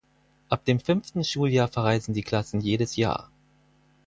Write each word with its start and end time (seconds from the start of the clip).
Ab 0.49 0.65
dem 0.65 0.79
fünften 0.79 1.23
Schuljahr 1.23 1.67
verreisen 1.67 2.15
die 2.15 2.23
Klassen 2.23 2.59
jedes 2.59 2.95
Jahr. 2.95 3.29